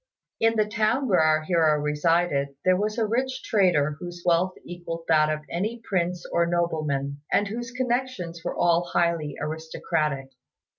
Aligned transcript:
In 0.39 0.55
the 0.55 0.65
town 0.65 1.07
where 1.07 1.19
our 1.19 1.43
hero 1.43 1.79
resided, 1.79 2.55
there 2.65 2.75
was 2.75 2.97
a 2.97 3.05
rich 3.05 3.43
trader 3.43 3.97
whose 3.99 4.23
wealth 4.25 4.55
equalled 4.65 5.03
that 5.09 5.29
of 5.29 5.41
any 5.47 5.79
prince 5.87 6.25
or 6.31 6.47
nobleman, 6.47 7.21
and 7.31 7.47
whose 7.47 7.69
connections 7.69 8.43
were 8.43 8.55
all 8.57 8.83
highly 8.93 9.35
aristocratic. 9.39 10.29